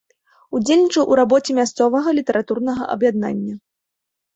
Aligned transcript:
Удзельнічаў 0.59 1.03
у 1.11 1.19
рабоце 1.21 1.51
мясцовага 1.59 2.17
літаратурнага 2.21 2.93
аб'яднання. 2.99 3.53